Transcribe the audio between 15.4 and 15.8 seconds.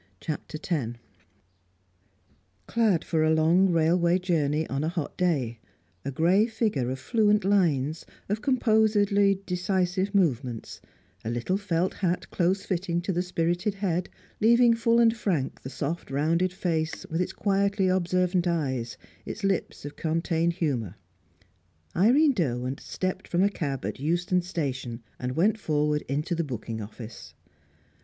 the